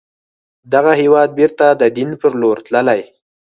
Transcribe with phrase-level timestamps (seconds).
[0.73, 3.01] دغه هېواد بیرته د دين پر لور تللی